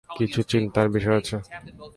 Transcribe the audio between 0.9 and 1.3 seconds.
বিষয়ও